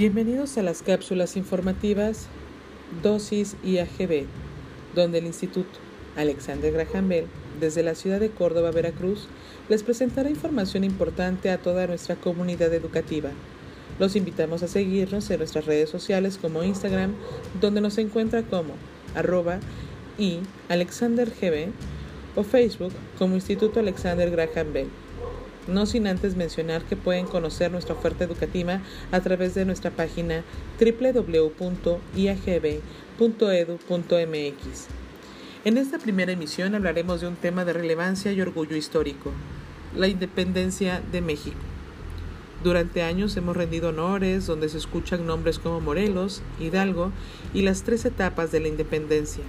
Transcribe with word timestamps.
Bienvenidos 0.00 0.56
a 0.56 0.62
las 0.62 0.80
cápsulas 0.82 1.36
informativas 1.36 2.28
Dosis 3.02 3.54
IAGB, 3.62 4.24
donde 4.94 5.18
el 5.18 5.26
Instituto 5.26 5.78
Alexander 6.16 6.72
Graham 6.72 7.08
Bell, 7.10 7.26
desde 7.60 7.82
la 7.82 7.94
ciudad 7.94 8.18
de 8.18 8.30
Córdoba, 8.30 8.70
Veracruz, 8.70 9.28
les 9.68 9.82
presentará 9.82 10.30
información 10.30 10.84
importante 10.84 11.50
a 11.50 11.58
toda 11.58 11.86
nuestra 11.86 12.16
comunidad 12.16 12.72
educativa. 12.72 13.28
Los 13.98 14.16
invitamos 14.16 14.62
a 14.62 14.68
seguirnos 14.68 15.28
en 15.28 15.36
nuestras 15.36 15.66
redes 15.66 15.90
sociales 15.90 16.38
como 16.40 16.64
Instagram, 16.64 17.12
donde 17.60 17.82
nos 17.82 17.98
encuentra 17.98 18.42
como 18.42 18.72
arroba 19.14 19.60
y 20.16 20.38
alexandergb 20.70 21.72
o 22.36 22.42
Facebook 22.42 22.94
como 23.18 23.34
Instituto 23.34 23.80
Alexander 23.80 24.30
Graham 24.30 24.72
Bell 24.72 24.88
no 25.70 25.86
sin 25.86 26.06
antes 26.06 26.36
mencionar 26.36 26.82
que 26.82 26.96
pueden 26.96 27.26
conocer 27.26 27.70
nuestra 27.70 27.94
oferta 27.94 28.24
educativa 28.24 28.80
a 29.12 29.20
través 29.20 29.54
de 29.54 29.64
nuestra 29.64 29.90
página 29.90 30.44
www.iagb.edu.mx. 30.78 31.60
En 35.62 35.76
esta 35.76 35.98
primera 35.98 36.32
emisión 36.32 36.74
hablaremos 36.74 37.20
de 37.20 37.28
un 37.28 37.36
tema 37.36 37.64
de 37.64 37.72
relevancia 37.72 38.32
y 38.32 38.40
orgullo 38.40 38.76
histórico, 38.76 39.30
la 39.94 40.08
independencia 40.08 41.02
de 41.12 41.20
México. 41.20 41.58
Durante 42.62 43.02
años 43.02 43.36
hemos 43.36 43.56
rendido 43.56 43.88
honores 43.88 44.46
donde 44.46 44.68
se 44.68 44.78
escuchan 44.78 45.26
nombres 45.26 45.58
como 45.58 45.80
Morelos, 45.80 46.42
Hidalgo 46.58 47.10
y 47.54 47.62
las 47.62 47.82
tres 47.84 48.04
etapas 48.04 48.52
de 48.52 48.60
la 48.60 48.68
independencia, 48.68 49.44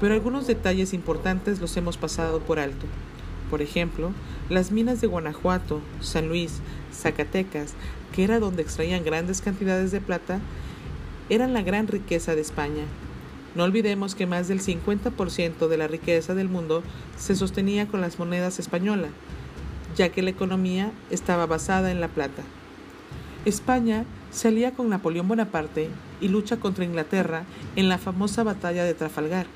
pero 0.00 0.12
algunos 0.12 0.46
detalles 0.46 0.92
importantes 0.92 1.60
los 1.60 1.76
hemos 1.76 1.96
pasado 1.96 2.40
por 2.40 2.58
alto. 2.58 2.86
Por 3.50 3.62
ejemplo, 3.62 4.12
las 4.48 4.72
minas 4.72 5.00
de 5.00 5.06
Guanajuato, 5.06 5.80
San 6.00 6.28
Luis, 6.28 6.60
Zacatecas, 6.92 7.74
que 8.14 8.24
era 8.24 8.38
donde 8.38 8.62
extraían 8.62 9.04
grandes 9.04 9.40
cantidades 9.40 9.92
de 9.92 10.00
plata, 10.00 10.40
eran 11.28 11.52
la 11.52 11.62
gran 11.62 11.86
riqueza 11.86 12.34
de 12.34 12.40
España. 12.40 12.84
No 13.54 13.64
olvidemos 13.64 14.14
que 14.14 14.26
más 14.26 14.48
del 14.48 14.60
50% 14.60 15.68
de 15.68 15.76
la 15.76 15.88
riqueza 15.88 16.34
del 16.34 16.48
mundo 16.48 16.82
se 17.16 17.34
sostenía 17.34 17.86
con 17.86 18.00
las 18.00 18.18
monedas 18.18 18.58
españolas, 18.58 19.10
ya 19.96 20.10
que 20.10 20.22
la 20.22 20.30
economía 20.30 20.92
estaba 21.10 21.46
basada 21.46 21.90
en 21.90 22.00
la 22.00 22.08
plata. 22.08 22.42
España 23.44 24.04
se 24.30 24.48
alía 24.48 24.72
con 24.72 24.88
Napoleón 24.88 25.28
Bonaparte 25.28 25.88
y 26.20 26.28
lucha 26.28 26.58
contra 26.58 26.84
Inglaterra 26.84 27.44
en 27.76 27.88
la 27.88 27.96
famosa 27.96 28.42
batalla 28.42 28.84
de 28.84 28.92
Trafalgar, 28.92 29.46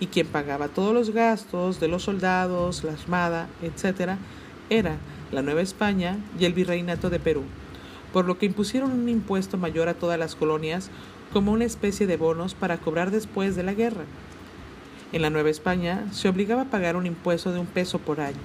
y 0.00 0.06
quien 0.06 0.26
pagaba 0.26 0.68
todos 0.68 0.94
los 0.94 1.10
gastos 1.10 1.80
de 1.80 1.88
los 1.88 2.04
soldados, 2.04 2.84
la 2.84 2.92
armada, 2.92 3.48
etc., 3.62 4.12
era 4.70 4.96
la 5.32 5.42
Nueva 5.42 5.62
España 5.62 6.18
y 6.38 6.44
el 6.44 6.52
Virreinato 6.52 7.10
de 7.10 7.18
Perú, 7.18 7.42
por 8.12 8.24
lo 8.24 8.38
que 8.38 8.46
impusieron 8.46 8.92
un 8.92 9.08
impuesto 9.08 9.58
mayor 9.58 9.88
a 9.88 9.94
todas 9.94 10.18
las 10.18 10.34
colonias 10.34 10.90
como 11.32 11.52
una 11.52 11.64
especie 11.64 12.06
de 12.06 12.16
bonos 12.16 12.54
para 12.54 12.78
cobrar 12.78 13.10
después 13.10 13.56
de 13.56 13.62
la 13.62 13.74
guerra. 13.74 14.04
En 15.12 15.22
la 15.22 15.30
Nueva 15.30 15.50
España 15.50 16.06
se 16.12 16.28
obligaba 16.28 16.62
a 16.62 16.70
pagar 16.70 16.96
un 16.96 17.06
impuesto 17.06 17.52
de 17.52 17.60
un 17.60 17.66
peso 17.66 17.98
por 17.98 18.20
año, 18.20 18.36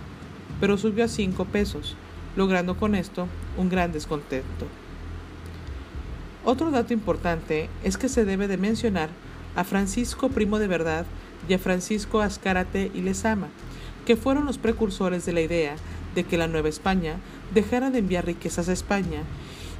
pero 0.59 0.77
subió 0.77 1.05
a 1.05 1.09
cinco 1.09 1.45
pesos, 1.45 1.95
logrando 2.35 2.77
con 2.77 2.95
esto 2.95 3.27
un 3.57 3.69
gran 3.69 3.91
descontento. 3.91 4.67
Otro 6.45 6.71
dato 6.71 6.93
importante 6.93 7.69
es 7.83 7.97
que 7.97 8.09
se 8.09 8.25
debe 8.25 8.47
de 8.47 8.57
mencionar 8.57 9.09
a 9.55 9.63
Francisco 9.63 10.29
Primo 10.29 10.59
de 10.59 10.67
Verdad 10.67 11.05
y 11.47 11.53
a 11.53 11.59
Francisco 11.59 12.21
Azcárate 12.21 12.91
y 12.93 13.01
Lezama, 13.01 13.47
que 14.05 14.15
fueron 14.15 14.45
los 14.45 14.57
precursores 14.57 15.25
de 15.25 15.33
la 15.33 15.41
idea 15.41 15.75
de 16.15 16.23
que 16.23 16.37
la 16.37 16.47
Nueva 16.47 16.69
España 16.69 17.17
dejara 17.53 17.89
de 17.89 17.99
enviar 17.99 18.25
riquezas 18.25 18.69
a 18.69 18.73
España 18.73 19.23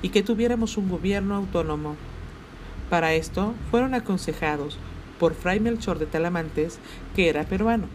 y 0.01 0.09
que 0.09 0.23
tuviéramos 0.23 0.77
un 0.77 0.89
gobierno 0.89 1.35
autónomo. 1.35 1.95
Para 2.89 3.13
esto 3.13 3.53
fueron 3.71 3.93
aconsejados 3.93 4.77
por 5.19 5.33
Fray 5.33 5.59
Melchor 5.59 5.99
de 5.99 6.05
Talamantes, 6.05 6.79
que 7.15 7.29
era 7.29 7.43
peruano, 7.45 7.87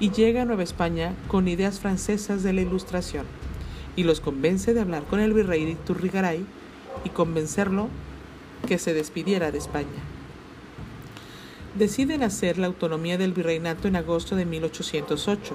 y 0.00 0.10
llega 0.10 0.42
a 0.42 0.44
Nueva 0.44 0.62
España 0.62 1.14
con 1.28 1.48
ideas 1.48 1.80
francesas 1.80 2.42
de 2.42 2.52
la 2.52 2.62
Ilustración, 2.62 3.26
y 3.96 4.04
los 4.04 4.20
convence 4.20 4.72
de 4.72 4.80
hablar 4.80 5.04
con 5.04 5.20
el 5.20 5.34
virrey 5.34 5.64
de 5.64 5.72
Iturrigaray 5.72 6.46
y 7.04 7.10
convencerlo 7.10 7.88
que 8.66 8.78
se 8.78 8.94
despidiera 8.94 9.50
de 9.50 9.58
España 9.58 10.11
deciden 11.74 12.22
hacer 12.22 12.58
la 12.58 12.66
autonomía 12.66 13.18
del 13.18 13.32
virreinato 13.32 13.88
en 13.88 13.96
agosto 13.96 14.36
de 14.36 14.44
1808, 14.44 15.54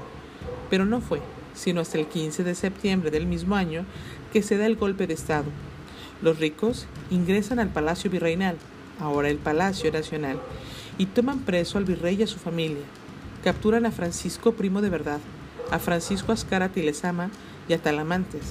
pero 0.70 0.86
no 0.86 1.02
fue 1.02 1.22
sino 1.58 1.82
hasta 1.82 1.98
el 1.98 2.08
15 2.08 2.44
de 2.44 2.56
septiembre 2.56 3.12
del 3.12 3.26
mismo 3.26 3.56
año 3.56 3.86
que 4.32 4.44
se 4.44 4.58
da 4.58 4.66
el 4.66 4.76
golpe 4.76 5.08
de 5.08 5.16
Estado. 5.16 5.46
Los 6.22 6.40
ricos 6.40 6.86
ingresan 7.10 7.60
al 7.60 7.70
Palacio 7.70 8.10
Virreinal, 8.10 8.58
ahora 9.00 9.30
el 9.30 9.38
Palacio 9.38 9.92
Nacional, 9.92 10.40
y 10.98 11.08
toman 11.08 11.40
preso 11.40 11.78
al 11.78 11.86
virrey 11.86 12.16
y 12.16 12.24
a 12.24 12.28
su 12.28 12.40
familia. 12.40 12.84
Capturan 13.44 13.86
a 13.86 13.92
Francisco 13.92 14.54
Primo 14.54 14.82
de 14.82 14.90
Verdad, 14.90 15.20
a 15.72 15.80
Francisco 15.80 16.32
Azcárate 16.32 16.80
y 16.80 16.84
Lezama 16.84 17.30
y 17.68 17.74
a 17.74 17.82
Talamantes. 17.82 18.44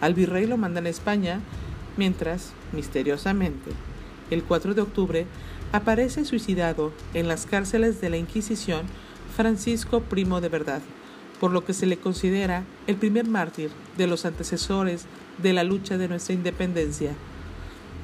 Al 0.00 0.14
virrey 0.14 0.46
lo 0.46 0.56
mandan 0.56 0.86
a 0.86 0.90
España, 0.90 1.40
mientras, 1.96 2.52
misteriosamente, 2.72 3.70
el 4.30 4.44
4 4.44 4.74
de 4.74 4.82
octubre 4.82 5.26
aparece 5.72 6.24
suicidado 6.24 6.92
en 7.14 7.28
las 7.28 7.46
cárceles 7.46 8.00
de 8.00 8.10
la 8.10 8.16
Inquisición 8.16 8.86
Francisco 9.36 10.00
Primo 10.00 10.40
de 10.40 10.48
Verdad, 10.48 10.82
por 11.38 11.52
lo 11.52 11.64
que 11.64 11.72
se 11.72 11.86
le 11.86 11.96
considera 11.96 12.64
el 12.86 12.96
primer 12.96 13.26
mártir 13.26 13.70
de 13.96 14.06
los 14.06 14.24
antecesores 14.24 15.06
de 15.38 15.52
la 15.52 15.64
lucha 15.64 15.96
de 15.96 16.08
nuestra 16.08 16.34
independencia. 16.34 17.12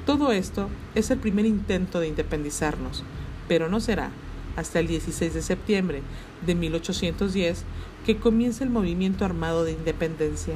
Todo 0.05 0.31
esto 0.31 0.69
es 0.95 1.11
el 1.11 1.19
primer 1.19 1.45
intento 1.45 1.99
de 1.99 2.07
independizarnos, 2.07 3.03
pero 3.47 3.67
no 3.67 3.79
será 3.79 4.11
hasta 4.55 4.79
el 4.79 4.87
16 4.87 5.33
de 5.33 5.41
septiembre 5.41 6.01
de 6.45 6.55
1810 6.55 7.63
que 8.05 8.17
comienza 8.17 8.63
el 8.63 8.69
movimiento 8.69 9.25
armado 9.25 9.65
de 9.65 9.73
independencia. 9.73 10.55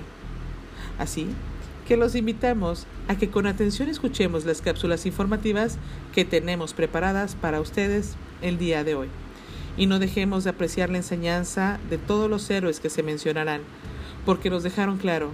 Así 0.97 1.27
que 1.91 1.97
los 1.97 2.15
invitamos 2.15 2.87
a 3.09 3.17
que 3.17 3.29
con 3.29 3.47
atención 3.47 3.89
escuchemos 3.89 4.45
las 4.45 4.61
cápsulas 4.61 5.05
informativas 5.05 5.77
que 6.15 6.23
tenemos 6.23 6.73
preparadas 6.73 7.35
para 7.35 7.59
ustedes 7.59 8.15
el 8.41 8.57
día 8.57 8.85
de 8.85 8.95
hoy. 8.95 9.09
Y 9.75 9.87
no 9.87 9.99
dejemos 9.99 10.45
de 10.45 10.51
apreciar 10.51 10.89
la 10.89 10.99
enseñanza 10.99 11.81
de 11.89 11.97
todos 11.97 12.29
los 12.29 12.49
héroes 12.49 12.79
que 12.79 12.89
se 12.89 13.03
mencionarán, 13.03 13.59
porque 14.25 14.49
nos 14.49 14.63
dejaron 14.63 14.99
claro 14.99 15.31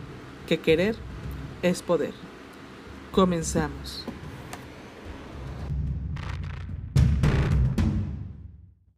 que 0.47 0.57
querer 0.57 0.95
es 1.61 1.83
poder. 1.83 2.15
Comenzamos. 3.11 4.07